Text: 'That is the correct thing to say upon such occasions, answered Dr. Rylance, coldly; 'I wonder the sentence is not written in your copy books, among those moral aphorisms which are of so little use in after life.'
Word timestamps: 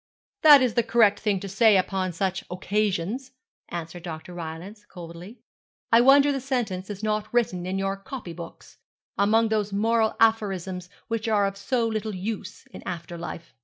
'That 0.41 0.63
is 0.63 0.73
the 0.73 0.81
correct 0.81 1.19
thing 1.19 1.39
to 1.39 1.47
say 1.47 1.77
upon 1.77 2.11
such 2.11 2.43
occasions, 2.49 3.33
answered 3.69 4.01
Dr. 4.01 4.33
Rylance, 4.33 4.83
coldly; 4.83 5.43
'I 5.91 6.01
wonder 6.01 6.31
the 6.31 6.41
sentence 6.41 6.89
is 6.89 7.03
not 7.03 7.31
written 7.31 7.67
in 7.67 7.77
your 7.77 7.97
copy 7.97 8.33
books, 8.33 8.77
among 9.15 9.49
those 9.49 9.71
moral 9.71 10.15
aphorisms 10.19 10.89
which 11.07 11.27
are 11.27 11.45
of 11.45 11.55
so 11.55 11.87
little 11.87 12.15
use 12.15 12.65
in 12.71 12.81
after 12.83 13.15
life.' 13.15 13.53